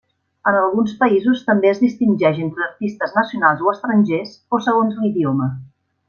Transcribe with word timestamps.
En 0.51 0.55
alguns 0.59 0.93
països 1.01 1.41
també 1.49 1.69
es 1.73 1.81
distingeix 1.83 2.39
entre 2.45 2.65
artistes 2.69 3.13
nacionals 3.21 3.61
o 3.67 3.73
estrangers, 3.75 4.33
o 4.59 4.65
segons 4.69 4.97
l'idioma. 5.03 5.51